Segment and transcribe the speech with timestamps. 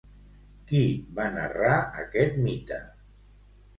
[0.69, 0.79] Qui
[1.19, 1.75] va narrar
[2.07, 2.81] aquest mite?